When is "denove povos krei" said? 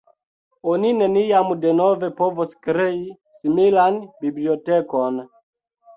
1.65-2.97